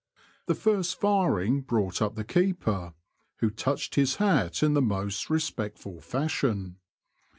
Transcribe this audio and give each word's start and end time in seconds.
The 0.47 0.55
first 0.55 0.99
firing 0.99 1.61
brought 1.61 2.01
up 2.01 2.15
the 2.15 2.23
keeper, 2.23 2.95
who 3.35 3.51
touched 3.51 3.93
his 3.93 4.15
hat 4.15 4.63
in 4.63 4.73
the 4.73 4.81
most 4.81 5.29
respectful 5.29 5.99
fashion. 6.01 6.77